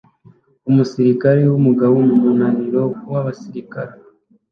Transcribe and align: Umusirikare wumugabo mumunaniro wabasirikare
Umusirikare 0.69 1.41
wumugabo 1.51 1.95
mumunaniro 2.09 2.83
wabasirikare 3.11 3.93